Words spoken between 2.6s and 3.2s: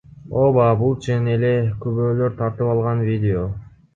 алган